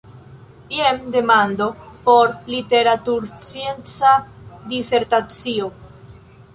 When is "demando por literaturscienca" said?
1.15-4.15